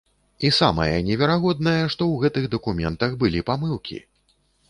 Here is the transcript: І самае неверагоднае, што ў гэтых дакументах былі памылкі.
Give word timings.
І 0.47 0.49
самае 0.59 0.95
неверагоднае, 1.09 1.75
што 1.93 2.01
ў 2.07 2.15
гэтых 2.25 2.47
дакументах 2.55 3.11
былі 3.25 3.45
памылкі. 3.53 4.01